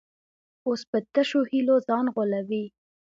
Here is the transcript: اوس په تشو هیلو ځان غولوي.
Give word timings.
اوس 0.67 0.81
په 0.89 0.97
تشو 1.13 1.41
هیلو 1.51 1.75
ځان 1.87 2.05
غولوي. 2.13 2.65